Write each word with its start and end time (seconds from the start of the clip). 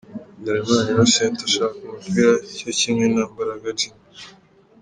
Habyarimana 0.35 0.87
Innocent 0.93 1.37
ashaka 1.47 1.75
umupira 1.85 2.31
cyo 2.57 2.69
kimwe 2.79 3.05
na 3.13 3.23
Mbaraga 3.31 3.67
Jimmy. 3.79 4.03